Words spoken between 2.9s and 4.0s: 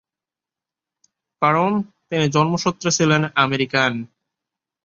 ছিলেন আমেরিকান।